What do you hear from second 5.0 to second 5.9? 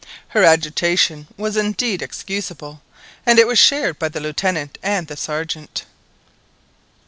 the Sergeant.